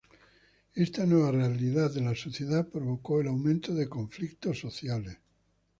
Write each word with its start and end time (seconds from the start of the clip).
Esta 0.73 1.05
nueva 1.05 1.29
realidad 1.29 1.93
de 1.93 2.01
la 2.01 2.15
sociedad 2.15 2.67
provocó 2.67 3.21
el 3.21 3.27
aumento 3.27 3.71
de 3.75 3.87
conflictos 3.87 4.57
sociales. 4.59 5.19